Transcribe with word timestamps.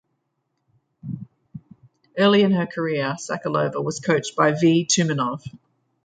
Early 2.17 2.41
in 2.41 2.53
her 2.53 2.65
career, 2.65 3.17
Sokolova 3.19 3.83
was 3.83 3.99
coached 3.99 4.35
by 4.35 4.53
V. 4.53 4.83
Tumanov. 4.87 5.45